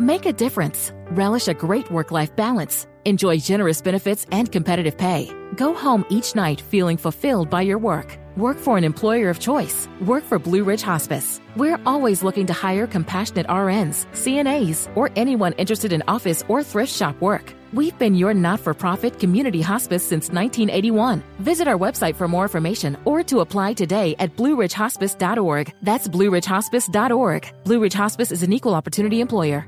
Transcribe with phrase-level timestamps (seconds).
[0.00, 0.94] Make a difference.
[1.10, 2.86] Relish a great work life balance.
[3.04, 5.28] Enjoy generous benefits and competitive pay.
[5.56, 8.16] Go home each night feeling fulfilled by your work.
[8.34, 9.88] Work for an employer of choice.
[10.06, 11.38] Work for Blue Ridge Hospice.
[11.54, 16.94] We're always looking to hire compassionate RNs, CNAs, or anyone interested in office or thrift
[16.94, 17.52] shop work.
[17.74, 21.22] We've been your not for profit community hospice since 1981.
[21.40, 25.74] Visit our website for more information or to apply today at blueridgehospice.org.
[25.82, 27.64] That's blueridgehospice.org.
[27.64, 29.66] Blue Ridge Hospice is an equal opportunity employer.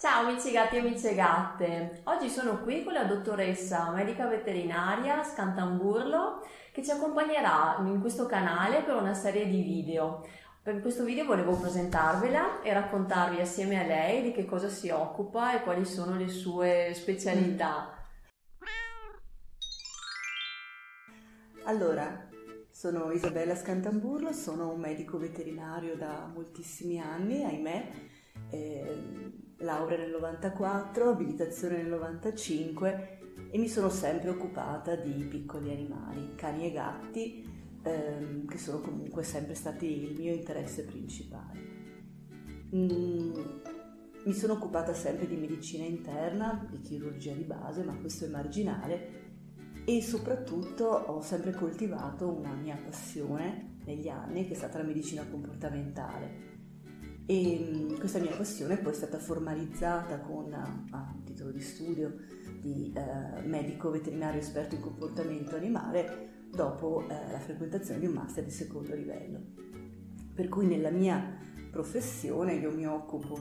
[0.00, 6.42] Ciao amici gatti e amiche gatte, oggi sono qui con la dottoressa medica veterinaria Scantamburlo
[6.72, 10.26] che ci accompagnerà in questo canale per una serie di video.
[10.62, 15.54] Per questo video volevo presentarvela e raccontarvi assieme a lei di che cosa si occupa
[15.54, 17.94] e quali sono le sue specialità.
[21.64, 22.26] Allora,
[22.70, 27.92] sono Isabella Scantamburlo, sono un medico veterinario da moltissimi anni, ahimè.
[28.50, 33.18] Eh, laurea nel 94, abilitazione nel 95
[33.50, 37.44] e mi sono sempre occupata di piccoli animali, cani e gatti,
[37.82, 41.58] ehm, che sono comunque sempre stati il mio interesse principale.
[42.74, 43.32] Mm,
[44.24, 49.18] mi sono occupata sempre di medicina interna, di chirurgia di base, ma questo è marginale
[49.84, 55.26] e soprattutto ho sempre coltivato una mia passione negli anni che è stata la medicina
[55.28, 56.49] comportamentale
[57.30, 62.12] e mm, questa mia passione poi è stata formalizzata con a titolo di studio
[62.60, 68.42] di eh, medico veterinario esperto in comportamento animale dopo eh, la frequentazione di un master
[68.42, 69.38] di secondo livello.
[70.34, 71.38] Per cui nella mia
[71.70, 73.38] professione io mi occupo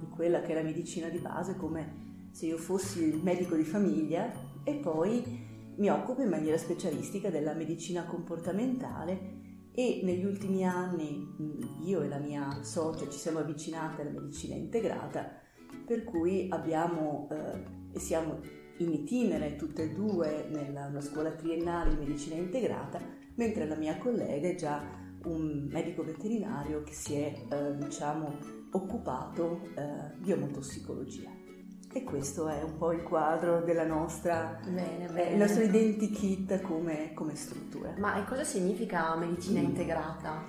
[0.00, 3.64] di quella che è la medicina di base come se io fossi il medico di
[3.64, 4.32] famiglia
[4.64, 5.22] e poi
[5.76, 9.47] mi occupo in maniera specialistica della medicina comportamentale
[9.78, 11.36] e negli ultimi anni
[11.84, 15.30] io e la mia socia ci siamo avvicinate alla medicina integrata,
[15.86, 18.40] per cui abbiamo eh, siamo
[18.78, 23.00] in itinere tutte e due nella una scuola triennale di medicina integrata,
[23.36, 24.82] mentre la mia collega è già
[25.26, 28.36] un medico veterinario che si è eh, diciamo,
[28.72, 31.37] occupato eh, di omotossicologia.
[31.90, 35.30] E questo è un po' il quadro della nostra, bene, eh, bene.
[35.30, 37.94] il nostro identikit come, come struttura.
[37.96, 39.64] Ma cosa significa medicina mm.
[39.64, 40.44] integrata?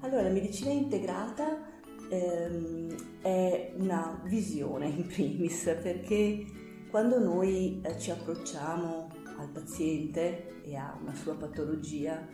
[0.00, 1.64] Allora, la medicina integrata
[2.10, 6.44] ehm, è una visione in primis, perché
[6.90, 12.26] quando noi eh, ci approcciamo al paziente e a una sua patologia,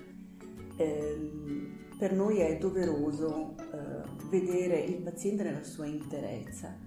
[0.76, 6.85] ehm, per noi è doveroso eh, vedere il paziente nella sua interezza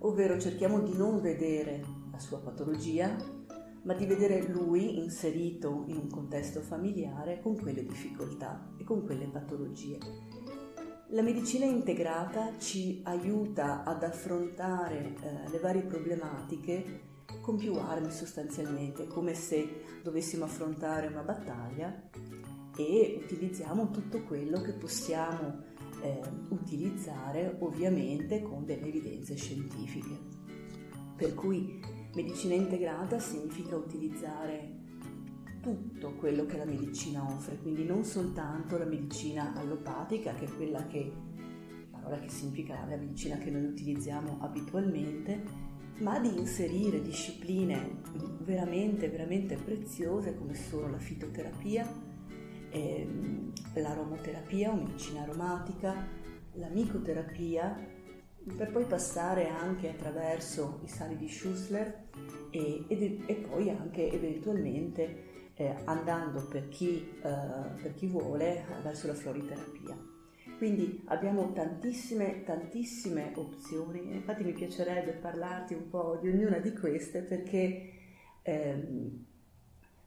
[0.00, 3.16] ovvero cerchiamo di non vedere la sua patologia,
[3.82, 9.26] ma di vedere lui inserito in un contesto familiare con quelle difficoltà e con quelle
[9.26, 9.98] patologie.
[11.12, 17.08] La medicina integrata ci aiuta ad affrontare eh, le varie problematiche
[17.40, 22.08] con più armi sostanzialmente, come se dovessimo affrontare una battaglia
[22.76, 25.69] e utilizziamo tutto quello che possiamo
[26.02, 30.38] eh, utilizzare ovviamente con delle evidenze scientifiche.
[31.16, 31.80] Per cui
[32.14, 34.78] medicina integrata significa utilizzare
[35.60, 40.86] tutto quello che la medicina offre, quindi non soltanto la medicina allopatica, che è quella
[40.86, 41.12] che,
[41.90, 45.68] parola che significa la medicina che noi utilizziamo abitualmente,
[45.98, 48.00] ma di inserire discipline
[48.40, 51.86] veramente, veramente preziose come sono la fitoterapia,
[52.70, 56.06] ehm, l'aromoterapia o medicina aromatica,
[56.54, 57.98] la micoterapia,
[58.56, 62.08] per poi passare anche attraverso i sali di Schussler
[62.50, 69.06] e, e, e poi anche eventualmente eh, andando per chi, eh, per chi vuole verso
[69.06, 69.96] la floriterapia.
[70.56, 77.22] Quindi abbiamo tantissime, tantissime opzioni, infatti mi piacerebbe parlarti un po' di ognuna di queste
[77.22, 77.92] perché
[78.42, 79.24] ehm,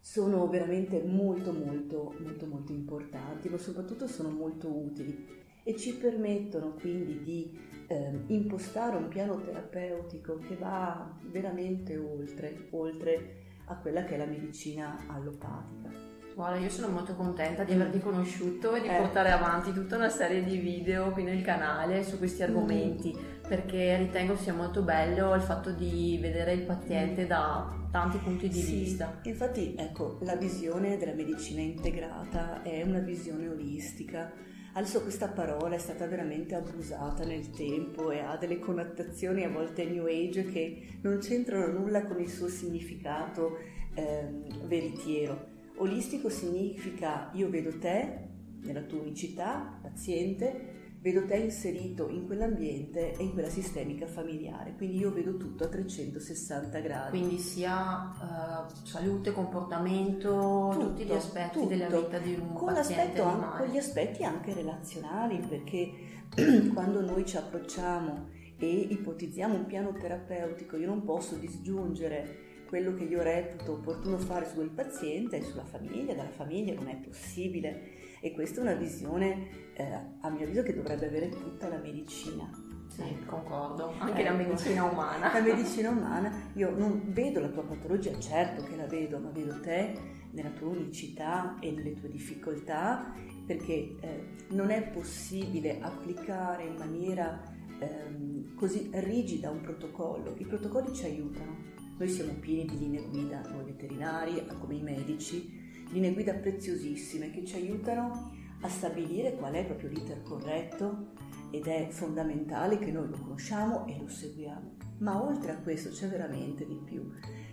[0.05, 5.25] sono veramente molto molto molto molto importanti, ma soprattutto sono molto utili
[5.63, 13.35] e ci permettono quindi di eh, impostare un piano terapeutico che va veramente oltre, oltre
[13.67, 15.89] a quella che è la medicina allopatica.
[16.35, 18.97] Guarda, io sono molto contenta di averti conosciuto e di eh.
[18.97, 23.32] portare avanti tutta una serie di video qui nel canale su questi argomenti, mm.
[23.47, 28.61] Perché ritengo sia molto bello il fatto di vedere il paziente da tanti punti di
[28.61, 29.19] sì, vista.
[29.23, 34.31] Infatti, ecco, la visione della medicina integrata è una visione olistica.
[34.75, 39.85] Adesso questa parola è stata veramente abusata nel tempo e ha delle connotazioni a volte
[39.85, 43.59] new age che non c'entrano nulla con il suo significato
[43.93, 45.51] ehm, veritiero.
[45.75, 48.29] Olistico significa io vedo te
[48.63, 50.72] nella tua unicità, paziente,
[51.03, 55.67] vedo te inserito in quell'ambiente e in quella sistemica familiare, quindi io vedo tutto a
[55.67, 57.09] 360 gradi.
[57.09, 61.67] Quindi sia uh, salute, comportamento, tutto, tutti gli aspetti tutto.
[61.67, 65.91] della vita di un con paziente Con gli aspetti anche relazionali, perché
[66.73, 73.03] quando noi ci approcciamo e ipotizziamo un piano terapeutico, io non posso disgiungere quello che
[73.03, 77.92] io reputo opportuno fare su quel paziente e sulla famiglia, dalla famiglia non è possibile
[78.23, 82.49] e questa è una visione, eh, a mio avviso, che dovrebbe avere tutta la medicina.
[82.87, 83.93] Sì, concordo.
[83.97, 85.33] Anche eh, la medicina umana.
[85.33, 89.59] La medicina umana, io non vedo la tua patologia, certo che la vedo, ma vedo
[89.59, 89.99] te
[90.31, 93.13] nella tua unicità e nelle tue difficoltà,
[93.45, 97.41] perché eh, non è possibile applicare in maniera
[97.77, 100.33] ehm, così rigida un protocollo.
[100.37, 101.57] I protocolli ci aiutano.
[101.97, 105.62] Noi siamo pieni di linee guida, noi veterinari, come i medici,
[105.93, 108.31] linee guida preziosissime che ci aiutano
[108.61, 111.11] a stabilire qual è proprio l'iter corretto
[111.51, 114.77] ed è fondamentale che noi lo conosciamo e lo seguiamo.
[114.99, 117.07] Ma oltre a questo c'è veramente di più,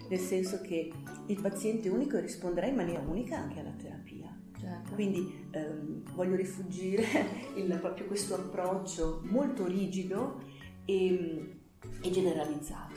[0.09, 0.91] nel senso che
[1.27, 4.35] il paziente unico risponderà in maniera unica anche alla terapia.
[4.59, 4.93] Certo.
[4.95, 7.05] Quindi ehm, voglio rifugire
[7.57, 10.43] il, proprio questo approccio molto rigido
[10.85, 11.57] e,
[12.03, 12.90] e generalizzato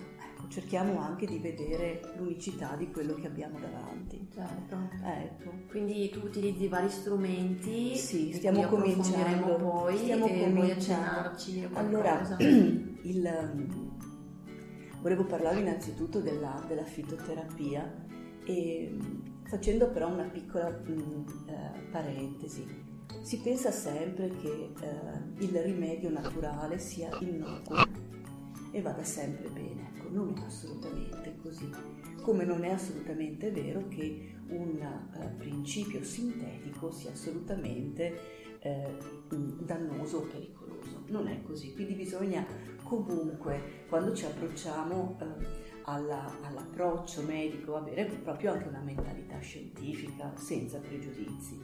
[0.54, 4.28] cerchiamo anche di vedere l'unicità di quello che abbiamo davanti.
[4.32, 4.78] Certo.
[5.04, 5.52] Ecco.
[5.68, 7.96] Quindi tu utilizzi vari strumenti.
[7.98, 9.56] Sì, stiamo cominciando.
[9.56, 11.32] poi stiamo cominciando.
[11.74, 13.68] Allora, il,
[15.02, 18.06] volevo parlare innanzitutto della, della fitoterapia
[18.46, 18.96] e
[19.46, 22.92] facendo però una piccola mh, eh, parentesi.
[23.24, 27.78] Si pensa sempre che eh, il rimedio naturale sia innocuo
[28.72, 29.83] e vada sempre bene.
[30.14, 31.68] Non è assolutamente così.
[32.22, 38.96] Come non è assolutamente vero che un uh, principio sintetico sia assolutamente eh,
[39.30, 41.04] dannoso o pericoloso.
[41.08, 41.74] Non è così.
[41.74, 42.46] Quindi bisogna
[42.84, 45.26] comunque, quando ci approcciamo eh,
[45.86, 51.60] alla, all'approccio medico, avere proprio anche una mentalità scientifica senza pregiudizi.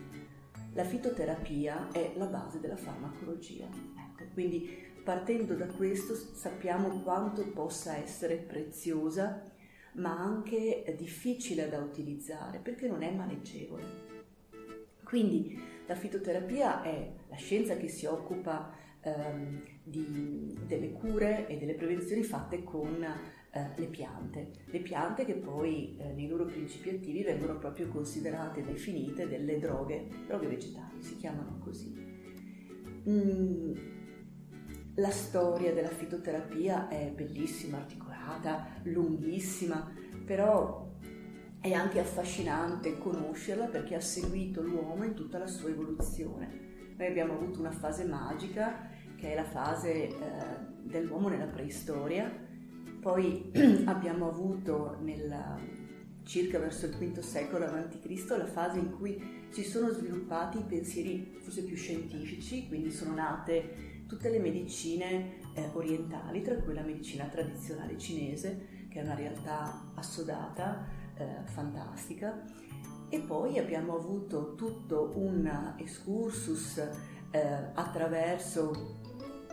[0.73, 3.67] La fitoterapia è la base della farmacologia.
[3.67, 9.43] Ecco, quindi Partendo da questo sappiamo quanto possa essere preziosa,
[9.93, 14.07] ma anche difficile da utilizzare perché non è maneggevole.
[15.03, 21.73] Quindi la fitoterapia è la scienza che si occupa ehm, di, delle cure e delle
[21.73, 23.03] prevenzioni fatte con
[23.51, 24.51] eh, le piante.
[24.65, 29.57] Le piante che poi eh, nei loro principi attivi vengono proprio considerate e definite delle
[29.57, 31.91] droghe, droghe vegetali, si chiamano così.
[33.09, 33.73] Mm,
[34.99, 39.89] la storia della fitoterapia è bellissima, articolata, lunghissima,
[40.25, 40.87] però
[41.61, 46.67] è anche affascinante conoscerla perché ha seguito l'uomo in tutta la sua evoluzione.
[46.97, 50.13] Noi abbiamo avuto una fase magica che è la fase eh,
[50.83, 52.31] dell'uomo nella preistoria,
[53.01, 53.51] poi
[53.85, 55.33] abbiamo avuto nel,
[56.23, 58.25] circa verso il V secolo a.C.
[58.37, 64.29] la fase in cui si sono sviluppati pensieri forse più scientifici, quindi sono nate tutte
[64.29, 70.83] le medicine eh, orientali, tra cui la medicina tradizionale cinese, che è una realtà assodata,
[71.15, 72.43] eh, fantastica.
[73.07, 76.77] E poi abbiamo avuto tutto un excursus
[77.29, 77.39] eh,
[77.75, 78.97] attraverso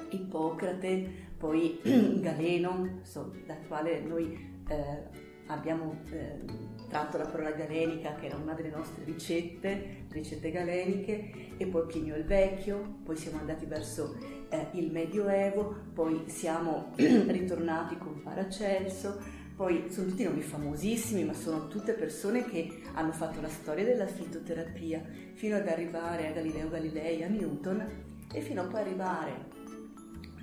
[0.08, 1.78] Ippocrate, poi
[2.20, 6.40] Galeno, so, dal quale noi eh, abbiamo eh,
[6.88, 12.16] tratto la parola galenica che era una delle nostre ricette, ricette galeniche, e poi Plinio
[12.16, 14.16] il Vecchio, poi siamo andati verso
[14.48, 21.66] eh, il Medioevo, poi siamo ritornati con Paracelso, poi sono tutti nomi famosissimi, ma sono
[21.68, 27.22] tutte persone che hanno fatto la storia della fitoterapia fino ad arrivare a Galileo Galilei,
[27.24, 29.54] a Newton e fino a poi arrivare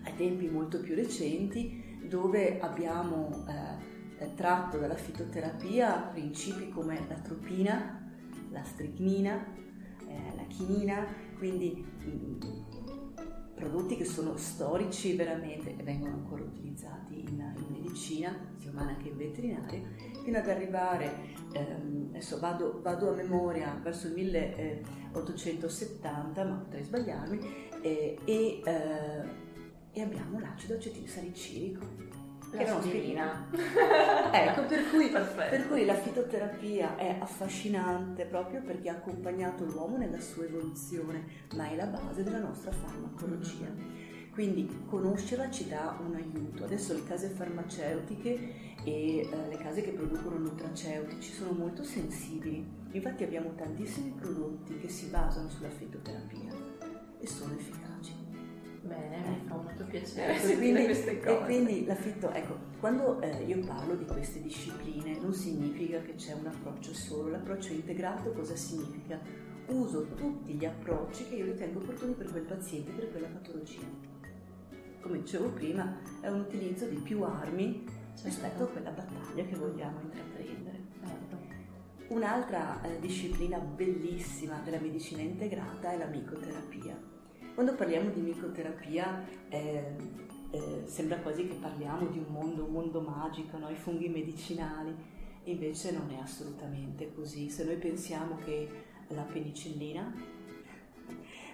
[0.03, 3.72] ai tempi molto più recenti dove abbiamo eh,
[4.35, 8.01] tratto dalla fitoterapia principi come la tropina,
[8.51, 9.43] la stricnina,
[10.07, 11.05] eh, la chinina,
[11.37, 12.39] quindi mh, mm,
[13.55, 19.09] prodotti che sono storici veramente e vengono ancora utilizzati in, in medicina, sia umana che
[19.09, 19.81] in veterinaria,
[20.23, 21.11] fino ad arrivare,
[21.53, 27.39] ehm, adesso vado, vado, a memoria, verso il 1870, ma potrei sbagliarmi,
[27.81, 29.41] eh, e, eh,
[29.91, 31.85] e abbiamo l'acido acetilsalicilico
[32.57, 33.47] che non spirina.
[34.31, 40.19] ecco, per cui, per cui, la fitoterapia è affascinante proprio perché ha accompagnato l'uomo nella
[40.19, 44.01] sua evoluzione, ma è la base della nostra farmacologia.
[44.33, 46.63] Quindi conoscerla ci dà un aiuto.
[46.63, 52.65] Adesso le case farmaceutiche e eh, le case che producono nutraceutici sono molto sensibili.
[52.91, 56.51] Infatti abbiamo tantissimi prodotti che si basano sulla fitoterapia
[57.19, 58.22] e sono efficaci.
[58.83, 61.31] Bene, mi fa molto piacere ecco, quindi, queste cose.
[61.31, 66.33] E quindi l'affitto, ecco, quando eh, io parlo di queste discipline non significa che c'è
[66.33, 69.17] un approccio solo, l'approccio integrato cosa significa?
[69.67, 73.87] Uso tutti gli approcci che io ritengo opportuni per quel paziente, per quella patologia.
[74.99, 78.23] Come dicevo prima, è un utilizzo di più armi certo.
[78.25, 80.79] rispetto a quella battaglia che vogliamo intraprendere.
[80.99, 81.37] Certo.
[82.09, 87.11] Un'altra eh, disciplina bellissima della medicina integrata è la micoterapia
[87.53, 89.95] quando parliamo di micoterapia eh,
[90.49, 93.69] eh, sembra quasi che parliamo di un mondo, un mondo magico, no?
[93.69, 94.95] i funghi medicinali,
[95.45, 97.49] invece non è assolutamente così.
[97.49, 98.67] Se noi pensiamo che
[99.09, 100.13] la penicillina,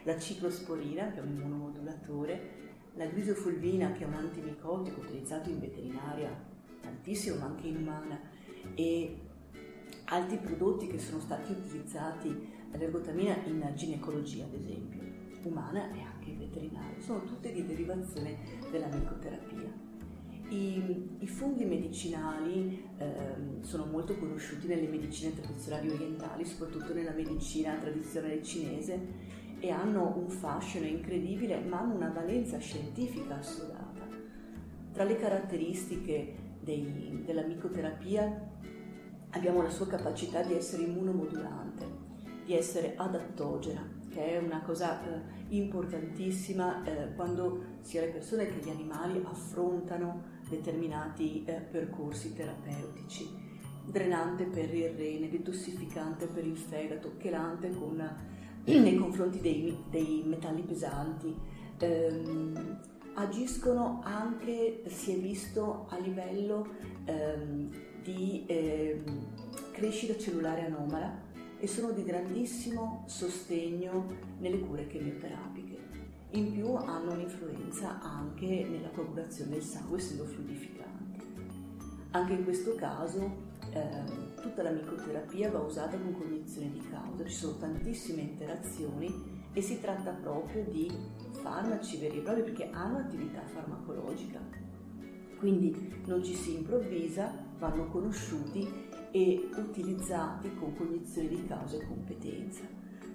[0.04, 6.48] la ciclosporina, che è un immunomodulatore, la grisofulvina, che è un antimicotico utilizzato in veterinaria
[6.82, 8.20] tantissimo, ma anche in umana,
[8.76, 9.18] e
[10.06, 14.99] altri prodotti che sono stati utilizzati, l'ergotamina in ginecologia ad esempio,
[15.48, 18.38] umana e anche veterinaria, sono tutte di derivazione
[18.72, 19.88] della micoterapia.
[20.50, 23.16] I, I, funghi medicinali eh,
[23.62, 29.00] sono molto conosciuti nelle medicine tradizionali orientali, soprattutto nella medicina tradizionale cinese,
[29.60, 34.08] e hanno un fascino incredibile, ma hanno una valenza scientifica assodata.
[34.92, 38.50] Tra le caratteristiche dei, della micoterapia
[39.32, 41.86] abbiamo la sua capacità di essere immunomodulante,
[42.46, 48.66] di essere adattogena, che è una cosa eh, importantissima eh, quando sia le persone che
[48.66, 53.48] gli animali affrontano determinati eh, percorsi terapeutici.
[53.86, 57.96] Drenante per il rene, detossificante per il fegato, chelante con,
[58.66, 61.36] nei confronti dei, dei metalli pesanti.
[61.80, 62.80] Ehm,
[63.16, 66.68] agiscono anche, si è visto, a livello
[67.06, 67.70] ehm,
[68.02, 69.28] di ehm,
[69.72, 71.28] crescita cellulare anomala,
[71.60, 74.06] e sono di grandissimo sostegno
[74.40, 75.78] nelle cure chemioterapiche.
[76.32, 81.26] In più hanno un'influenza anche nella coagulazione del sangue essendo fluidificanti.
[82.12, 84.04] Anche in questo caso eh,
[84.42, 89.80] tutta la micoterapia va usata con cognizione di causa, ci sono tantissime interazioni e si
[89.82, 90.90] tratta proprio di
[91.32, 94.40] farmaci veri e propri perché hanno attività farmacologica.
[95.38, 102.64] Quindi non ci si improvvisa, vanno conosciuti e utilizzati con cognizione di causa e competenza,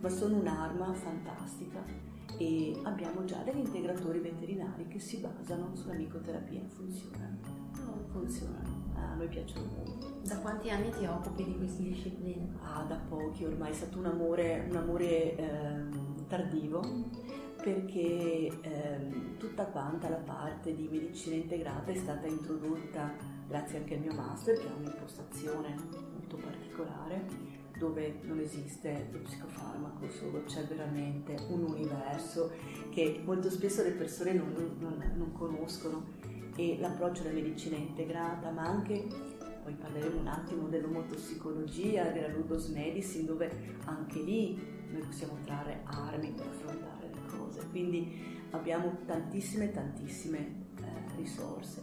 [0.00, 1.84] ma sono un'arma fantastica
[2.36, 7.62] e abbiamo già degli integratori veterinari che si basano sulla micoterapia e funzionano.
[8.10, 10.20] Funzionano, a noi piacciono molto.
[10.22, 12.56] Da quanti anni ti occupi di queste discipline?
[12.62, 15.84] Ah, da pochi, ormai è stato un amore, un amore eh,
[16.28, 16.82] tardivo
[17.64, 23.10] perché eh, tutta quanta la parte di medicina integrata è stata introdotta
[23.46, 25.74] grazie anche al mio master che ha un'impostazione
[26.12, 32.52] molto particolare dove non esiste lo psicofarmaco solo, c'è veramente un universo
[32.90, 36.22] che molto spesso le persone non, non, non conoscono.
[36.56, 39.08] E l'approccio alla medicina integrata ma anche
[39.64, 43.50] poi parleremo un attimo dell'omotossicologia, della ludus medicine dove
[43.86, 44.56] anche lì
[44.92, 47.04] noi possiamo trarre armi per affrontare
[47.54, 50.38] cose, quindi abbiamo tantissime, tantissime
[50.80, 51.82] eh, risorse,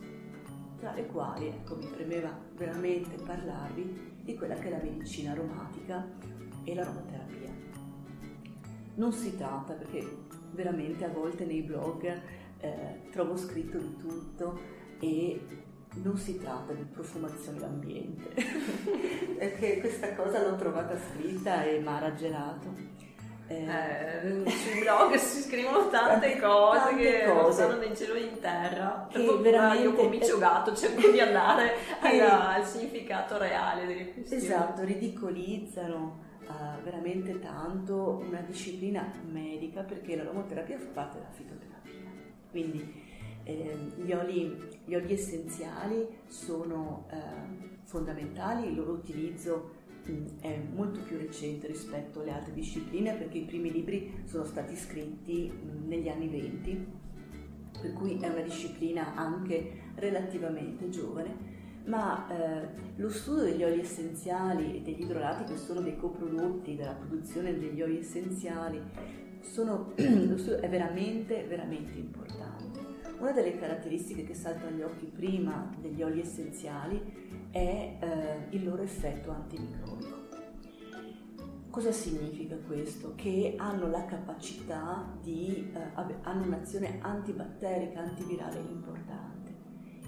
[0.82, 6.06] tra le quali ecco, mi premeva veramente parlarvi di quella che è la medicina aromatica
[6.64, 7.50] e l'aromaterapia.
[8.96, 10.06] Non si tratta, perché
[10.54, 12.22] veramente a volte nei blog
[12.60, 14.60] eh, trovo scritto di tutto
[15.00, 15.40] e
[16.02, 18.34] non si tratta di profumazione d'ambiente,
[19.38, 22.74] perché questa cosa l'ho trovata scritta e mi ha raggelato
[23.52, 27.64] eh, sui blog si scrivono tante cose tante che cose.
[27.64, 29.08] stanno in cielo né in terra.
[29.10, 29.84] Che per veramente...
[29.84, 34.44] io come giocato cerco di andare alla, al significato reale delle questioni.
[34.44, 41.70] Esatto, ridicolizzano uh, veramente tanto una disciplina medica perché l'aromoterapia fa parte della fitoterapia.
[42.50, 43.10] Quindi
[43.44, 49.80] eh, gli, oli, gli, oli, essenziali sono eh, fondamentali, il loro utilizzo
[50.40, 55.52] è molto più recente rispetto alle altre discipline perché i primi libri sono stati scritti
[55.86, 56.86] negli anni 20,
[57.82, 64.78] per cui è una disciplina anche relativamente giovane, ma eh, lo studio degli oli essenziali
[64.78, 68.80] e degli idrolati che sono dei coprodotti della produzione degli oli essenziali
[69.42, 72.81] sono, è veramente, veramente importante.
[73.22, 77.00] Una delle caratteristiche che salta agli occhi prima degli oli essenziali
[77.52, 80.18] è eh, il loro effetto antimicrobico.
[81.70, 83.14] Cosa significa questo?
[83.14, 89.54] Che hanno la capacità di, eh, hanno un'azione antibatterica, antivirale importante.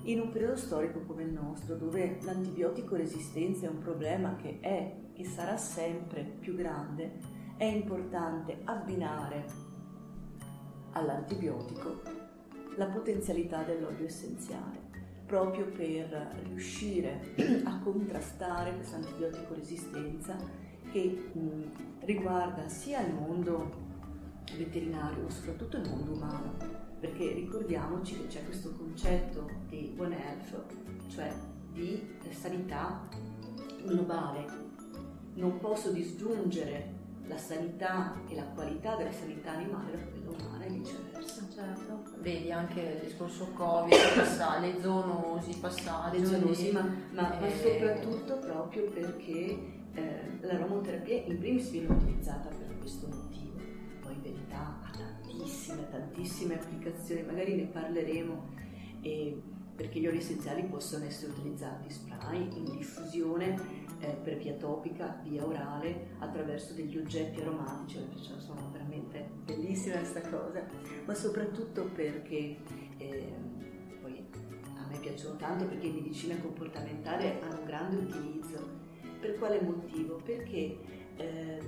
[0.05, 4.91] In un periodo storico come il nostro, dove l'antibiotico resistenza è un problema che è
[5.13, 7.19] e sarà sempre più grande,
[7.57, 9.45] è importante abbinare
[10.93, 12.22] all'antibiotico
[12.75, 14.79] la potenzialità dell'olio essenziale,
[15.25, 20.35] proprio per riuscire a contrastare questa antibiotico resistenza
[20.91, 21.31] che
[22.01, 23.81] riguarda sia il mondo
[24.57, 26.53] veterinario ma soprattutto il mondo umano,
[26.99, 30.65] perché ricordiamoci che c'è questo concetto di One Health,
[31.07, 31.33] cioè
[31.71, 33.07] di sanità
[33.83, 34.45] globale.
[35.35, 40.69] Non posso disgiungere la sanità e la qualità della sanità animale da quella umana e
[40.69, 41.32] viceversa.
[41.53, 43.91] Certo, vedi anche il discorso Covid,
[44.59, 46.19] le zoonosi, passaggi.
[46.19, 46.81] Le zoonosi, ma,
[47.11, 49.57] ma, ma, soprattutto proprio perché
[49.93, 53.59] eh, l'aromoterapia in primis viene utilizzata per questo motivo,
[54.01, 58.61] poi in verità ha tantissime, tantissime applicazioni, magari ne parleremo.
[59.01, 59.41] E
[59.75, 65.45] perché gli oli essenziali possono essere utilizzati spray in diffusione eh, per via topica, via
[65.45, 70.61] orale, attraverso degli oggetti aromatici, cioè sono veramente bellissima questa cosa,
[71.05, 72.57] ma soprattutto perché
[72.97, 73.33] eh,
[74.01, 74.25] poi
[74.75, 78.81] a me piacciono tanto perché in medicina comportamentale hanno un grande utilizzo.
[79.21, 80.15] Per quale motivo?
[80.15, 80.77] Perché
[81.15, 81.59] eh,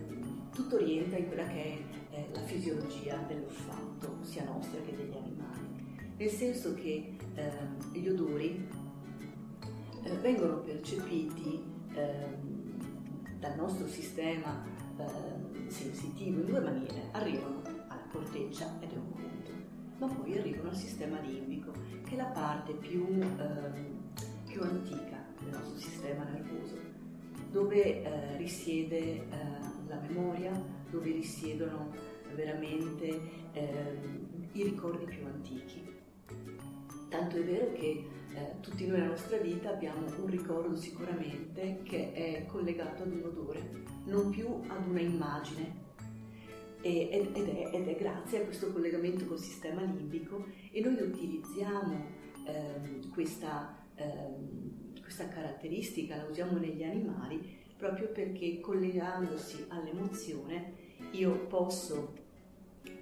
[0.54, 1.78] tutto rientra in quella che è
[2.12, 8.68] eh, la fisiologia dell'olfatto, sia nostra che degli animali, nel senso che ehm, gli odori
[10.04, 11.75] eh, vengono percepiti
[13.40, 14.64] dal nostro sistema
[14.98, 17.10] ehm, sensitivo in due maniere.
[17.12, 19.52] Arrivano alla corteccia ed è un punto,
[20.00, 21.72] ma poi arrivano al sistema limbico,
[22.04, 24.12] che è la parte più, ehm,
[24.46, 26.78] più antica del nostro sistema nervoso,
[27.52, 29.26] dove eh, risiede eh,
[29.88, 30.52] la memoria,
[30.90, 31.92] dove risiedono
[32.34, 33.44] veramente
[34.52, 35.82] i ricordi più antichi.
[37.10, 42.12] Tanto è vero che eh, tutti noi nella nostra vita abbiamo un ricordo sicuramente che
[42.12, 43.62] è collegato ad un odore,
[44.06, 45.84] non più ad una immagine.
[46.82, 52.06] E, ed, è, ed, è, grazie a questo collegamento col sistema limbico e noi utilizziamo
[52.46, 60.74] eh, questa, eh, questa caratteristica, la usiamo negli animali proprio perché collegandosi all'emozione
[61.12, 62.14] io posso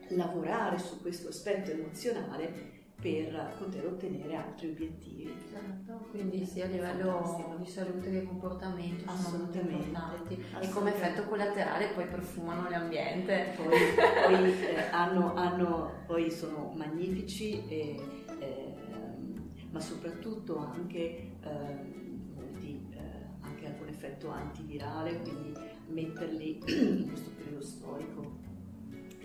[0.09, 2.72] lavorare su questo aspetto emozionale
[3.03, 5.35] per poter ottenere altri obiettivi.
[5.51, 10.41] Certo, quindi sia a livello di salute che comportamento sono molto importanti.
[10.61, 13.55] E come effetto collaterale poi profumano l'ambiente.
[13.57, 17.99] Poi, poi, eh, hanno, hanno, poi sono magnifici, e,
[18.39, 18.73] eh,
[19.69, 21.75] ma soprattutto anche, eh,
[22.33, 22.87] molti,
[23.41, 25.53] anche alcun effetto antivirale, quindi
[25.87, 28.31] metterli in questo periodo storico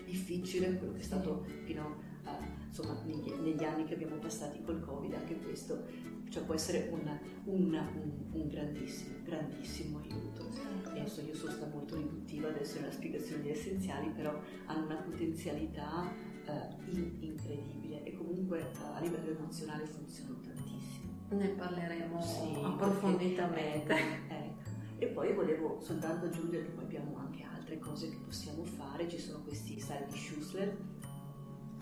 [0.03, 4.79] difficile, quello che è stato fino a insomma negli, negli, anni che abbiamo passati col
[4.79, 5.83] Covid, anche questo
[6.29, 10.47] cioè può essere una, una, un, un, grandissimo, grandissimo aiuto.
[10.83, 16.13] Adesso io sono stata molto riduttiva adesso nella spiegazione degli essenziali, però hanno una potenzialità
[16.45, 21.11] uh, in, incredibile e comunque uh, a livello emozionale funzionano tantissimo.
[21.29, 23.85] Ne parleremo sì, approfonditamente.
[23.87, 24.69] Perché, ecco.
[24.99, 29.17] E poi volevo soltanto aggiungere che poi abbiamo anche altre cose che possiamo fare, ci
[29.17, 30.77] sono questi sali di Schussler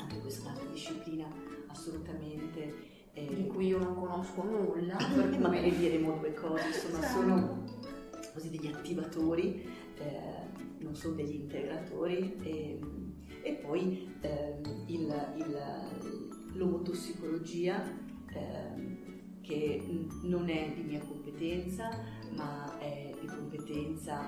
[0.07, 1.27] anche questa disciplina
[1.67, 2.95] assolutamente...
[3.17, 4.95] Eh, di cui io non conosco nulla.
[5.15, 7.19] Perché magari diremo due cose, insomma certo.
[7.19, 7.63] sono
[8.31, 9.67] così degli attivatori,
[9.97, 12.79] eh, non sono degli integratori e,
[13.41, 15.57] e poi eh, il, il,
[16.53, 17.83] l'omotossicologia
[18.31, 19.83] ehm, che
[20.21, 21.89] non è di mia competenza
[22.35, 23.46] ma è di competenza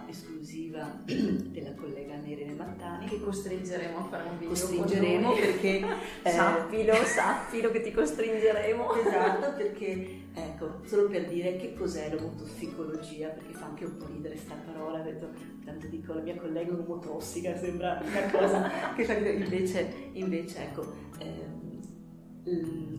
[0.08, 3.06] esclusiva della collega Nerene Mattani.
[3.08, 4.50] Che costringeremo a fare un video.
[4.50, 6.08] Costringeremo perché...
[6.22, 8.94] Eh, sappilo, sappilo che ti costringeremo.
[8.96, 14.36] Esatto, perché, ecco, solo per dire che cos'è l'omotossicologia, perché fa anche un po' ridere
[14.36, 15.30] sta parola, detto,
[15.64, 20.94] tanto dico la mia collega omotossica, sembra una cosa che fa invece, invece ecco...
[21.20, 21.58] Eh,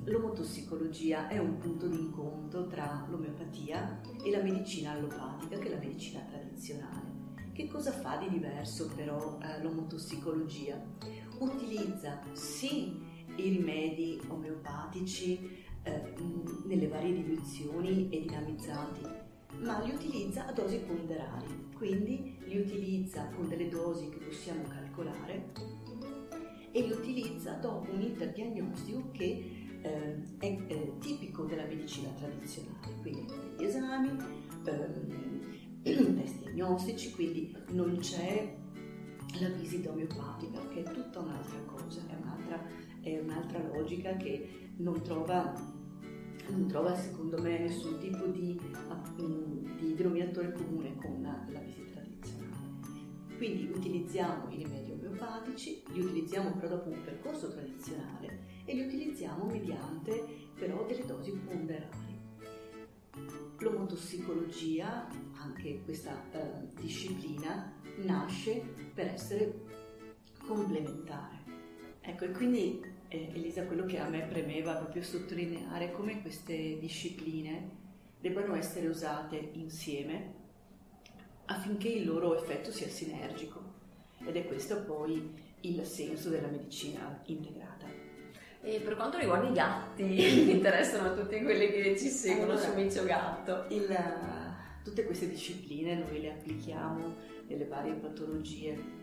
[0.04, 2.30] l'omotossicologia è un punto di incontro
[3.08, 7.18] l'omeopatia e la medicina allopatica, che è la medicina tradizionale.
[7.52, 10.80] Che cosa fa di diverso però eh, l'omotossicologia?
[11.38, 12.98] Utilizza sì
[13.36, 16.14] i rimedi omeopatici eh,
[16.64, 19.02] nelle varie diluizioni e dinamizzati,
[19.58, 25.52] ma li utilizza a dosi ponderali, quindi li utilizza con delle dosi che possiamo calcolare
[26.72, 29.49] e li utilizza dopo un interdiagnostico che
[29.82, 34.16] eh, è eh, tipico della medicina tradizionale, quindi degli esami,
[34.64, 35.40] ehm,
[35.82, 38.56] test diagnostici, quindi non c'è
[39.40, 42.62] la visita omeopatica che è tutta un'altra cosa, è un'altra,
[43.00, 45.54] è un'altra logica che non trova,
[46.48, 48.60] non trova secondo me nessun tipo di,
[49.78, 51.90] di denominatore comune con la visita
[53.40, 59.46] quindi utilizziamo i rimedi omeopatici, li utilizziamo però dopo un percorso tradizionale e li utilizziamo
[59.46, 62.18] mediante però delle dosi ponderali.
[63.58, 67.72] L'omotossicologia, anche questa eh, disciplina,
[68.04, 68.62] nasce
[68.94, 69.64] per essere
[70.46, 71.38] complementare.
[72.00, 77.78] Ecco, e quindi eh, Elisa, quello che a me premeva proprio sottolineare come queste discipline
[78.20, 80.38] debbano essere usate insieme
[81.46, 83.78] affinché il loro effetto sia sinergico.
[84.24, 87.69] Ed è questo poi il senso della medicina integrata.
[88.62, 90.02] E per quanto riguarda i gatti,
[90.44, 93.64] mi interessano tutti quelli che ci seguono allora, su Micio Gatto.
[93.70, 93.96] Il,
[94.82, 97.14] tutte queste discipline noi le applichiamo
[97.46, 98.98] nelle varie patologie.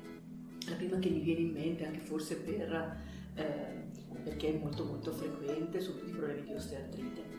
[0.67, 3.01] La prima che mi viene in mente, anche forse per,
[3.33, 3.85] eh,
[4.23, 7.35] perché è molto molto frequente, sono tutti i problemi di osteoartrite.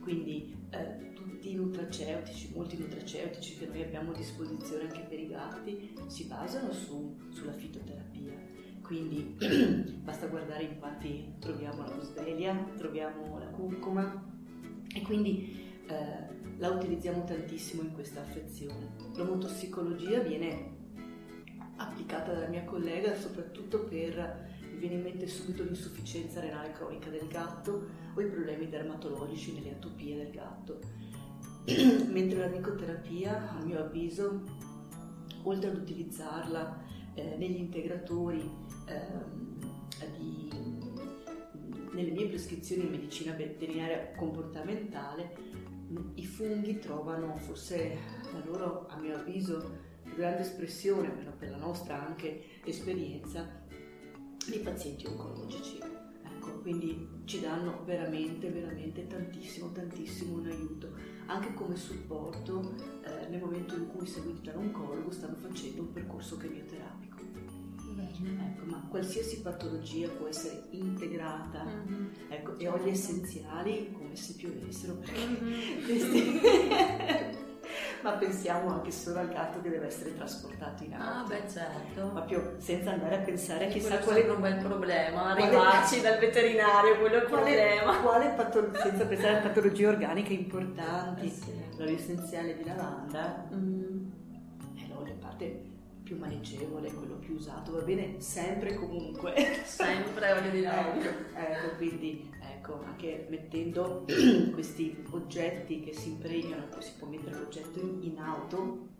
[0.00, 5.28] Quindi eh, tutti i nutraceutici, molti nutraceutici che noi abbiamo a disposizione anche per i
[5.28, 8.11] gatti, si basano su, sulla fitoterapia
[8.92, 9.36] quindi
[10.04, 14.22] basta guardare infatti troviamo la boswellia, troviamo la curcuma
[14.94, 18.90] e quindi eh, la utilizziamo tantissimo in questa affezione.
[19.14, 20.80] L'omotossicologia viene
[21.76, 27.28] applicata dalla mia collega soprattutto per mi viene in mente subito l'insufficienza renale cronica del
[27.28, 30.80] gatto o i problemi dermatologici nelle atopie del gatto.
[32.12, 34.42] Mentre la micoterapia, a mio avviso,
[35.44, 38.50] oltre ad utilizzarla eh, negli integratori
[38.86, 39.60] Ehm,
[40.16, 40.50] di,
[41.92, 45.50] nelle mie prescrizioni in medicina veterinaria comportamentale
[46.14, 47.98] i funghi trovano forse
[48.32, 49.78] la loro, a mio avviso,
[50.16, 53.46] grande espressione, almeno per la nostra anche esperienza,
[54.48, 55.78] nei pazienti oncologici.
[56.24, 60.88] Ecco, quindi ci danno veramente, veramente tantissimo, tantissimo un aiuto,
[61.26, 67.10] anche come supporto eh, nel momento in cui seguiti dall'oncologo stanno facendo un percorso chemioterapico.
[68.24, 72.06] Ecco, ma qualsiasi patologia può essere integrata mm-hmm.
[72.28, 75.84] ecco, e oli essenziali come se piovessero perché mm-hmm.
[75.84, 77.40] questi...
[78.02, 81.34] ma pensiamo anche solo al gatto che deve essere trasportato in ah, auto.
[81.34, 82.24] Ah, beh, certo.
[82.26, 84.26] Più senza andare a pensare a chissà quale...
[84.26, 86.02] è un bel problema, arrivarci quale...
[86.02, 87.96] dal veterinario, quello è il problema.
[87.98, 88.70] Quale patolo...
[88.74, 91.52] senza pensare a patologie organiche importanti, eh sì.
[91.76, 94.10] l'olio essenziale di lavanda, mm.
[94.76, 95.70] è l'olio a parte
[96.02, 99.62] più maneggevole, quello più usato, va bene sempre e comunque.
[99.64, 101.06] Sempre olio di lavanda.
[101.34, 102.30] ecco, ecco, quindi
[102.62, 104.06] ecco, anche mettendo
[104.54, 108.90] questi oggetti che si impregnano, poi si può mettere l'oggetto in, in auto.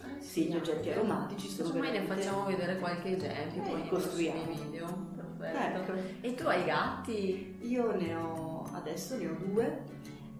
[0.00, 2.00] Ah, sì, gli oggetti aromatici sono veramente...
[2.00, 5.06] ne facciamo vedere qualche esempio, eh, poi costruiamo video.
[5.38, 5.92] Perfetto.
[5.92, 5.92] Ecco.
[6.20, 7.56] E tu hai gatti?
[7.62, 9.82] Io ne ho, adesso ne ho due,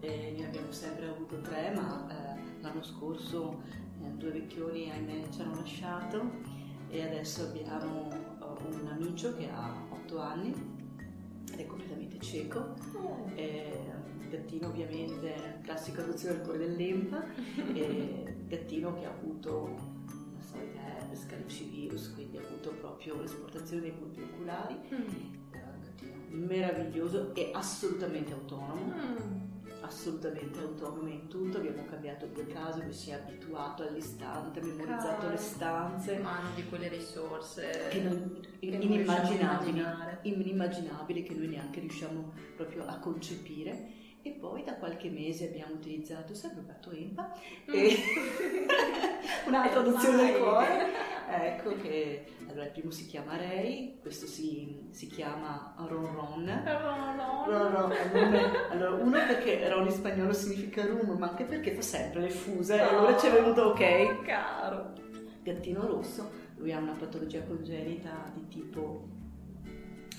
[0.01, 3.61] eh, ne abbiamo sempre avuto tre, ma eh, l'anno scorso
[4.03, 6.57] eh, due vecchioni ahimè ci hanno lasciato
[6.89, 10.53] e adesso abbiamo uh, un amico che ha 8 anni
[11.51, 12.73] ed è completamente cieco.
[12.93, 13.29] Oh.
[13.35, 13.97] E,
[14.29, 17.23] gattino ovviamente, classica adozione del cuore dell'Empa,
[17.73, 19.75] e gattino che ha avuto
[20.35, 24.75] la solita herpes, calicivirus, quindi ha avuto proprio l'esportazione dei punti oculari.
[24.93, 25.37] Mm.
[25.51, 28.93] gattino meraviglioso e assolutamente autonomo.
[28.93, 29.48] Mm
[29.89, 35.21] assolutamente autonome in tutto, abbiamo cambiato due case, lui si è abituato all'istante, ha memorizzato
[35.21, 35.29] Caro.
[35.29, 36.17] le stanze.
[36.19, 39.83] Ma hanno di quelle risorse che non, che inimmaginabili,
[40.21, 46.33] inimmaginabili che noi neanche riusciamo proprio a concepire e poi da qualche mese abbiamo utilizzato
[46.33, 47.33] sempre Gatto Empa
[47.69, 47.73] mm.
[47.73, 47.97] e
[49.47, 51.07] una traduzione del cuore.
[51.31, 56.63] Ecco che allora il primo si chiama Ray questo si, si chiama Ron Ron.
[57.45, 57.93] Ron Ron
[58.71, 62.75] allora uno perché Ron in spagnolo significa rum ma anche perché fa sempre le fuse
[62.75, 64.21] e allora ci è venuto ok.
[64.23, 64.93] caro.
[65.41, 69.07] Gattino rosso lui ha una patologia congenita di tipo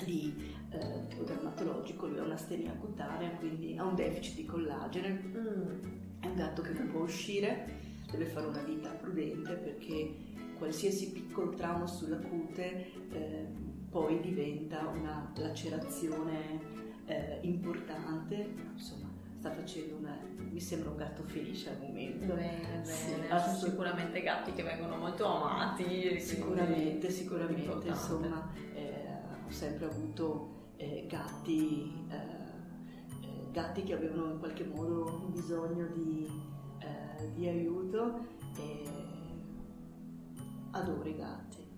[0.04, 0.34] di
[0.70, 5.10] eh, tipo dermatologico, lui ha un'astenia cutanea, quindi ha un deficit di collagene.
[5.10, 6.20] Mm.
[6.20, 7.78] È un gatto che non può uscire,
[8.10, 10.14] deve fare una vita prudente perché
[10.58, 13.46] qualsiasi piccolo trauma sulla cute eh,
[13.88, 16.60] poi diventa una lacerazione
[17.06, 22.84] eh, importante, insomma sta facendo una mi sembra un gatto felice al momento bene bene
[22.84, 29.06] sì, sono sicuramente gatti che vengono molto amati sicuramente sicuramente insomma eh,
[29.46, 36.26] ho sempre avuto eh, gatti, eh, eh, gatti che avevano in qualche modo bisogno di,
[36.78, 38.24] eh, di aiuto
[38.56, 38.88] e
[40.70, 41.68] adoro i gatti.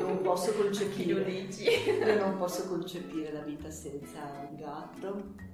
[0.00, 1.30] non posso concepire.
[1.30, 5.48] Io non posso concepire la vita senza un gatto.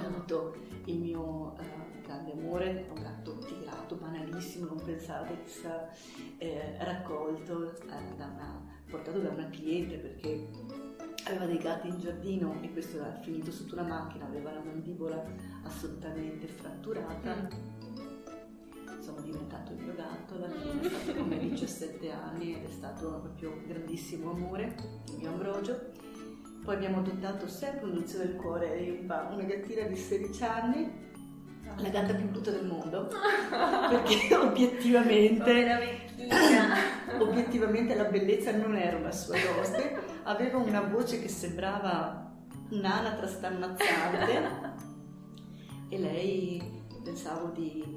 [0.00, 5.90] Ho avuto il mio uh, grande amore, un gatto tigrato, banalissimo, non pensate che sia
[6.38, 10.48] eh, raccolto, eh, da una, portato da una cliente perché
[11.26, 15.24] aveva dei gatti in giardino e questo era finito sotto una macchina, aveva la mandibola
[15.62, 17.34] assolutamente fratturata.
[17.34, 19.02] Mm.
[19.02, 23.20] Sono diventato il mio gatto, alla fine è stato come 17 anni ed è stato
[23.20, 24.74] proprio grandissimo amore,
[25.08, 25.92] il mio Ambrogio.
[26.64, 30.90] Poi abbiamo adottato sempre un Luzio del cuore, una gattina di 16 anni,
[31.76, 33.08] la gatta più brutta del mondo,
[33.90, 36.08] perché obiettivamente,
[37.18, 42.32] obiettivamente la bellezza non era una sua dote, aveva una voce che sembrava
[42.70, 44.42] un'anatra stammazzante
[45.88, 46.62] e lei
[47.02, 47.96] pensavo di,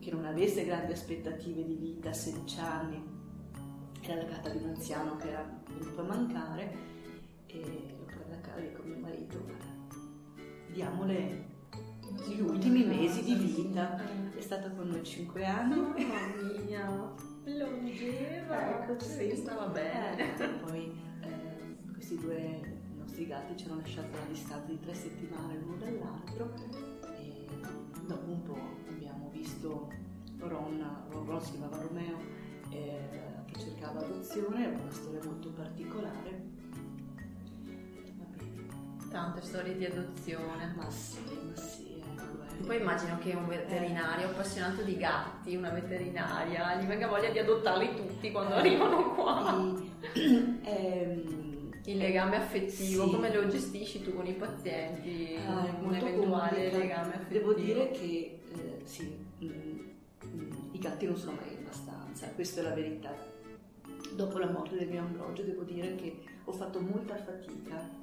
[0.00, 3.02] che non avesse grandi aspettative di vita a 16 anni,
[4.00, 6.74] era la gatta di un anziano che era venuto a mancare
[7.46, 9.44] e l'ho presa a casa con mio marito,
[10.72, 11.50] diamole
[12.26, 14.00] gli ultimi mesi di vita.
[14.36, 15.76] È stata con noi 5 anni.
[15.76, 17.12] Mamma mia,
[17.44, 18.82] longeva.
[18.82, 19.34] Ecco, sì.
[19.34, 20.36] Stava bene.
[20.38, 22.60] Eh, poi eh, questi due
[22.96, 26.54] nostri gatti ci hanno lasciato una distanza di tre settimane l'uno dall'altro
[27.18, 27.46] e
[28.06, 29.90] dopo un po' abbiamo visto
[30.38, 32.18] Ron, Ron, Ron si chiamava Romeo,
[32.70, 33.08] eh,
[33.46, 36.50] che cercava adozione, era una storia molto particolare.
[39.08, 40.72] Tante storie di adozione.
[40.74, 41.91] Ma sì, ma sì
[42.64, 47.94] poi immagino che un veterinario appassionato di gatti, una veterinaria, gli venga voglia di adottarli
[47.94, 49.58] tutti quando arrivano qua.
[50.62, 53.10] ehm, il legame affettivo, sì.
[53.10, 55.36] come lo gestisci tu con i pazienti?
[55.44, 56.78] Ah, un eventuale complica.
[56.78, 57.38] legame affettivo?
[57.38, 59.78] Devo dire che eh, sì, mh, mm,
[60.30, 63.14] mh, i gatti non sono mai abbastanza, questa è la verità.
[64.14, 68.00] Dopo la morte del mio Ambrogio devo dire che ho fatto molta fatica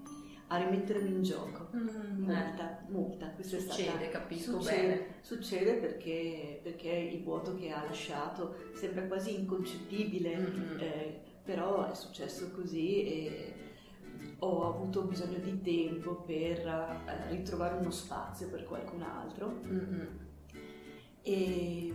[0.52, 1.70] a rimettermi in gioco.
[1.76, 3.30] Mm, molta, molta.
[3.30, 5.06] Questo succede, stata, capisco succede, bene.
[5.22, 10.80] Succede perché, perché, il vuoto che ha lasciato sembra quasi inconcepibile, mm-hmm.
[10.80, 13.54] eh, però è successo così e
[14.40, 19.62] ho avuto bisogno di tempo per eh, ritrovare uno spazio per qualcun altro.
[19.64, 20.06] Mm-hmm.
[21.22, 21.94] E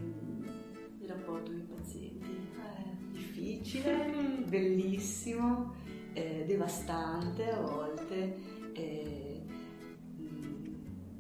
[1.01, 5.83] il rapporto con i pazienti è difficile, bellissimo
[6.15, 8.37] eh, devastante a volte,
[8.73, 9.43] eh,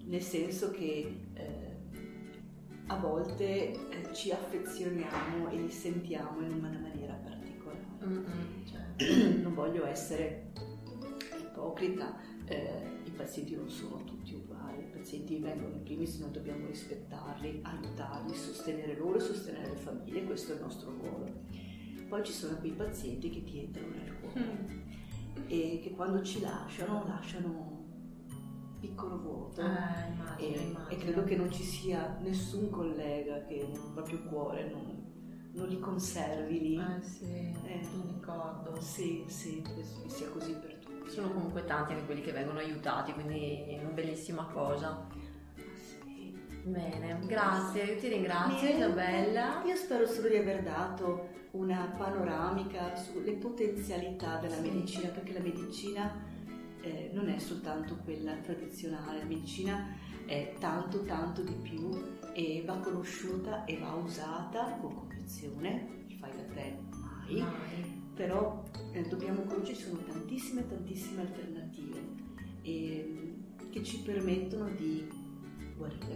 [0.04, 1.64] nel senso che eh,
[2.87, 8.07] a volte eh, ci affezioniamo e li sentiamo in una maniera particolare.
[8.07, 9.42] Mm-hmm, certo.
[9.42, 10.52] Non voglio essere
[11.40, 16.66] ipocrita, eh, i pazienti non sono tutti uguali, i pazienti vengono in primis, noi dobbiamo
[16.66, 21.33] rispettarli, aiutarli, sostenere loro e sostenere le famiglie, questo è il nostro ruolo.
[22.14, 24.40] Poi ci sono quei pazienti che ti entrano nel cuore.
[24.40, 24.83] Mm
[25.48, 30.88] e che quando ci lasciano lasciano un piccolo vuoto eh, immagino, e, immagino.
[30.88, 35.81] e, credo che non ci sia nessun collega che nel proprio cuore non, non li
[35.81, 36.77] conservi lì.
[36.77, 38.81] Eh sì, eh, mi ricordo.
[38.81, 41.11] Sì, sì, penso che sia così per tutti.
[41.11, 45.07] Sono comunque tanti anche quelli che vengono aiutati, quindi è una bellissima cosa.
[46.64, 48.77] Bene, grazie, io ti ringrazio Bene.
[48.77, 49.62] Isabella.
[49.66, 56.24] Io spero solo di aver dato una panoramica sulle potenzialità della medicina, perché la medicina
[56.81, 61.90] eh, non è soltanto quella tradizionale, la medicina è tanto tanto di più
[62.33, 68.03] e va conosciuta e va usata con convinzione, il fai da te mai, mai.
[68.14, 72.00] però eh, dobbiamo conoscere, ci sono tantissime tantissime alternative
[72.62, 73.35] e,
[73.70, 75.23] che ci permettono di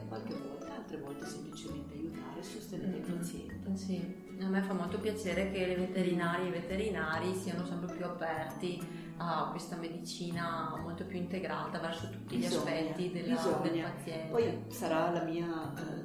[0.08, 3.10] qualche volta, altre volte semplicemente aiutare e sostenere mm-hmm.
[3.10, 3.76] il paziente.
[3.76, 8.04] Sì, a me fa molto piacere che le veterinarie e i veterinari siano sempre più
[8.04, 8.80] aperti
[9.18, 14.28] a questa medicina molto più integrata verso tutti bisogna, gli aspetti della, del paziente.
[14.30, 16.04] Poi sarà la mia, eh,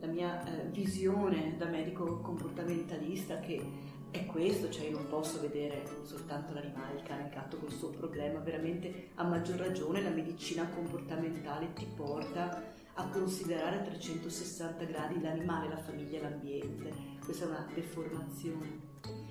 [0.00, 5.84] la mia eh, visione da medico comportamentalista che è questo, cioè io non posso vedere
[6.02, 10.68] soltanto l'animale, il cane, il gatto col suo problema, veramente a maggior ragione la medicina
[10.68, 16.92] comportamentale ti porta a considerare a 360 gradi l'animale, la famiglia e l'ambiente.
[17.24, 18.88] Questa è una deformazione.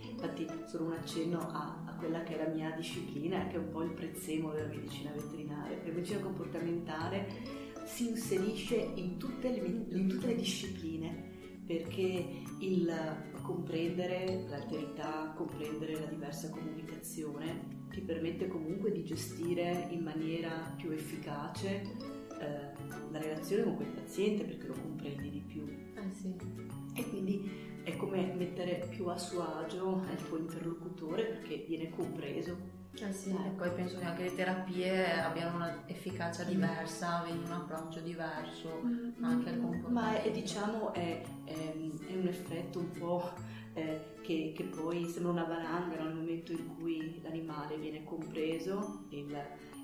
[0.10, 3.70] Infatti solo un accenno a, a, quella che è la mia disciplina, che è un
[3.70, 5.78] po' il prezzemolo della medicina veterinaria.
[5.84, 7.28] La medicina comportamentale
[7.86, 11.28] si inserisce in tutte le, in tutte le discipline
[11.66, 12.92] perché il
[13.44, 22.19] comprendere l'alterità, comprendere la diversa comunicazione ti permette comunque di gestire in maniera più efficace
[22.40, 25.66] eh, la relazione con quel paziente perché lo comprendi di più.
[25.68, 26.36] Eh sì.
[26.94, 32.58] E quindi è come mettere più a suo agio il tuo interlocutore perché viene compreso
[32.94, 38.00] Eh sì, e poi penso che anche le terapie abbiano un'efficacia diversa, avendo un approccio
[38.02, 39.90] diverso Mm, anche al comportamento.
[39.90, 43.32] Ma è, diciamo è, è, è un effetto un po'
[43.74, 49.36] eh, che, che poi sembra una valanga nel momento in cui l'animale viene compreso, il,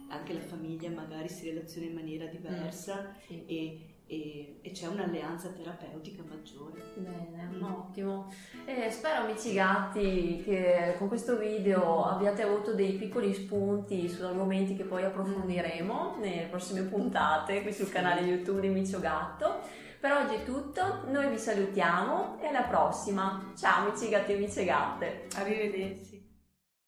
[0.09, 3.43] anche la famiglia magari si relaziona in maniera diversa Sì.
[3.45, 6.79] e, e- e c'è un'alleanza terapeutica maggiore.
[6.95, 7.63] Bene, Mm.
[7.63, 8.31] ottimo.
[8.65, 14.75] E spero amici gatti che con questo video abbiate avuto dei piccoli spunti su argomenti
[14.75, 19.59] che poi approfondiremo nelle prossime puntate qui sul canale YouTube di Micio Gatto.
[19.99, 23.53] Per oggi è tutto, noi vi salutiamo e alla prossima.
[23.57, 25.27] Ciao amici gatti e amici gatte.
[25.35, 26.14] Arrivederci.